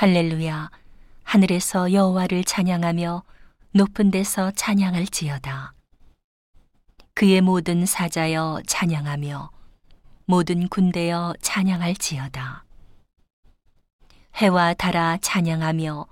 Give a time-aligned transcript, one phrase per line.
[0.00, 0.70] 할렐루야.
[1.24, 3.22] 하늘에서 여호와를 찬양하며
[3.72, 5.74] 높은 데서 찬양할지어다.
[7.12, 9.50] 그의 모든 사자여 찬양하며
[10.24, 12.64] 모든 군대여 찬양할지어다.
[14.36, 16.06] 해와 달아 찬양하며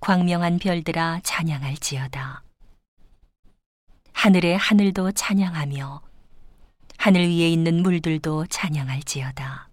[0.00, 2.42] 광명한 별들아 찬양할지어다.
[4.14, 6.00] 하늘의 하늘도 찬양하며
[6.96, 9.71] 하늘 위에 있는 물들도 찬양할지어다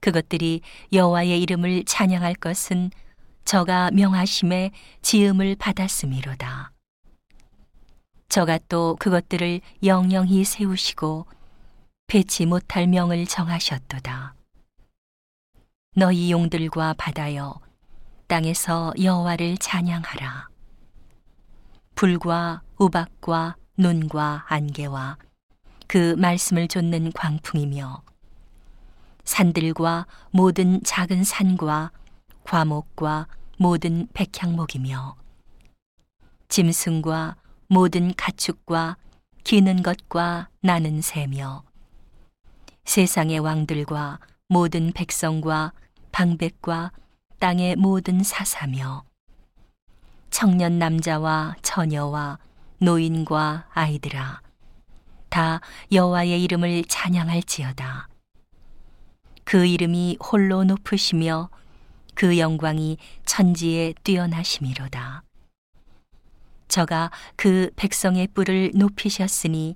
[0.00, 0.60] 그것들이
[0.92, 2.90] 여호와의 이름을 찬양할 것은
[3.44, 6.72] 저가 명하심에 지음을 받았음이로다.
[8.28, 11.26] 저가 또 그것들을 영영히 세우시고
[12.06, 14.34] 배치 못할 명을 정하셨도다.
[15.96, 17.58] 너희 용들과 바다여
[18.26, 20.48] 땅에서 여호와를 찬양하라.
[21.94, 25.16] 불과 우박과 눈과 안개와
[25.86, 28.02] 그 말씀을 좇는 광풍이며
[29.28, 31.92] 산들과 모든 작은 산과
[32.44, 33.26] 과목과
[33.58, 35.16] 모든 백향목이며
[36.48, 37.36] 짐승과
[37.68, 38.96] 모든 가축과
[39.44, 41.62] 기는 것과 나는 새며
[42.86, 45.72] 세상의 왕들과 모든 백성과
[46.10, 46.92] 방백과
[47.38, 49.04] 땅의 모든 사사며
[50.30, 52.38] 청년 남자와 처녀와
[52.78, 54.40] 노인과 아이들아
[55.28, 55.60] 다
[55.92, 58.07] 여호와의 이름을 찬양할지어다
[59.48, 61.48] 그 이름이 홀로 높으시며
[62.14, 65.22] 그 영광이 천지에 뛰어나심이로다.
[66.68, 69.74] 저가 그 백성의 뿔을 높이셨으니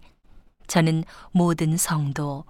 [0.66, 2.44] 저는 모든 성도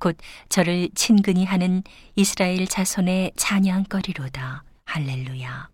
[0.00, 0.16] 곧
[0.48, 1.84] 저를 친근히 하는
[2.16, 4.64] 이스라엘 자손의 찬양거리로다.
[4.86, 5.73] 할렐루야